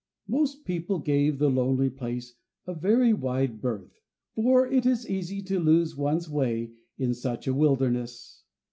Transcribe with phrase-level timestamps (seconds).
[0.27, 2.33] Most people gave the lonely place
[2.65, 4.01] a very wide berth,
[4.33, 8.41] for it is easy to lose one's way in such a wilderness.